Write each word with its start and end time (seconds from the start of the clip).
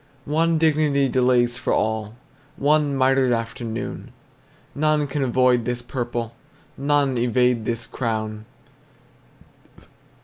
One 0.25 0.57
dignity 0.57 1.07
delays 1.09 1.57
for 1.57 1.73
all, 1.73 2.15
One 2.57 2.97
mitred 2.97 3.31
afternoon. 3.31 4.11
None 4.73 5.05
can 5.05 5.21
avoid 5.23 5.63
this 5.65 5.83
purple, 5.83 6.33
None 6.75 7.19
evade 7.19 7.65
this 7.65 7.85
crown. 7.85 8.45